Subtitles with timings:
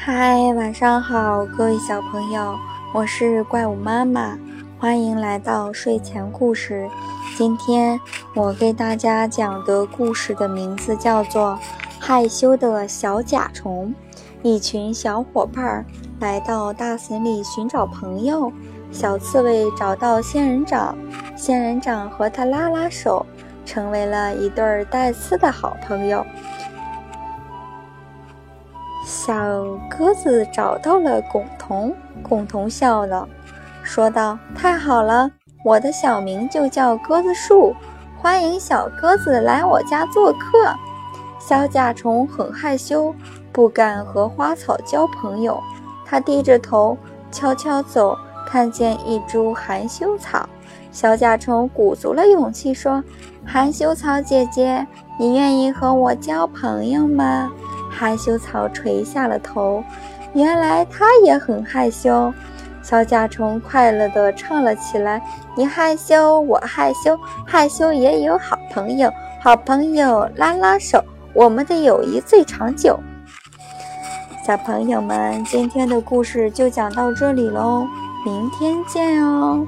[0.00, 2.56] 嗨，晚上好，各位小朋友，
[2.94, 4.38] 我是怪物妈妈，
[4.78, 6.88] 欢迎来到睡前故事。
[7.36, 8.00] 今天
[8.32, 11.50] 我给大家讲的故事的名字叫做
[11.98, 13.92] 《害羞的小甲虫》。
[14.48, 15.84] 一群小伙伴儿
[16.20, 18.52] 来到大森林寻找朋友，
[18.92, 20.96] 小刺猬找到仙人掌，
[21.36, 23.26] 仙人掌和他拉拉手，
[23.66, 26.24] 成为了一对带刺的好朋友。
[29.08, 29.34] 小
[29.88, 33.26] 鸽子找到了巩童，巩童笑了，
[33.82, 35.30] 说道：“太好了，
[35.64, 37.74] 我的小名就叫鸽子树，
[38.18, 40.74] 欢迎小鸽子来我家做客。”
[41.40, 43.14] 小甲虫很害羞，
[43.50, 45.58] 不敢和花草交朋友。
[46.04, 46.94] 它低着头
[47.32, 48.14] 悄悄走，
[48.46, 50.46] 看见一株含羞草，
[50.92, 53.02] 小甲虫鼓足了勇气说
[53.42, 54.86] ：“含羞草姐姐，
[55.18, 57.50] 你愿意和我交朋友吗？”
[57.98, 59.82] 害羞草垂下了头，
[60.32, 62.32] 原来它也很害羞。
[62.80, 65.20] 小甲虫快乐地唱了起来
[65.56, 71.02] ：“你害羞，我害羞，害羞也有好朋友，好朋友拉拉手，
[71.34, 72.98] 我们的友谊最长久。”
[74.46, 77.84] 小朋友们，今天的故事就讲到这里喽，
[78.24, 79.66] 明天见哦。